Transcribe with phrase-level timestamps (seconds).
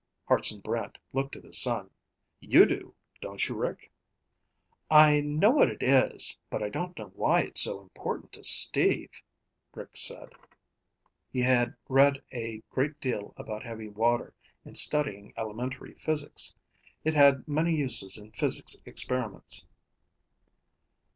[0.27, 1.91] Hartson Brant looked at his son.
[2.39, 3.91] "You do, don't you, Rick?"
[4.89, 9.11] "I know what it is, but I don't know why it's so important to Steve,"
[9.75, 10.29] Rick said.
[11.31, 14.33] He had read a great deal about heavy water
[14.65, 16.55] in studying elementary physics.
[17.03, 19.67] It had many uses in physics experiments.